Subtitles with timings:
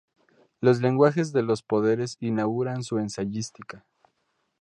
[0.61, 3.85] Los lenguajes de los poderes inauguran su ensayística.